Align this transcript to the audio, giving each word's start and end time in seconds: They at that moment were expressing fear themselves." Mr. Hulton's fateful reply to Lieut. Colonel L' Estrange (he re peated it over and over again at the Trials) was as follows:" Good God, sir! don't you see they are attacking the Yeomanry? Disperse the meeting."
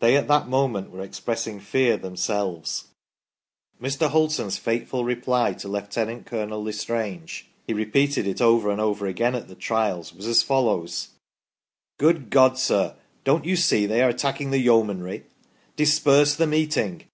They 0.00 0.14
at 0.18 0.28
that 0.28 0.46
moment 0.46 0.90
were 0.90 1.00
expressing 1.00 1.58
fear 1.58 1.96
themselves." 1.96 2.88
Mr. 3.80 4.10
Hulton's 4.10 4.58
fateful 4.58 5.04
reply 5.04 5.54
to 5.54 5.68
Lieut. 5.68 6.26
Colonel 6.26 6.60
L' 6.60 6.68
Estrange 6.68 7.46
(he 7.66 7.72
re 7.72 7.86
peated 7.86 8.26
it 8.26 8.42
over 8.42 8.70
and 8.70 8.78
over 8.78 9.06
again 9.06 9.34
at 9.34 9.48
the 9.48 9.54
Trials) 9.54 10.12
was 10.14 10.26
as 10.26 10.42
follows:" 10.42 11.08
Good 11.98 12.28
God, 12.28 12.58
sir! 12.58 12.94
don't 13.24 13.46
you 13.46 13.56
see 13.56 13.86
they 13.86 14.02
are 14.02 14.10
attacking 14.10 14.50
the 14.50 14.58
Yeomanry? 14.60 15.24
Disperse 15.76 16.34
the 16.34 16.46
meeting." 16.46 17.04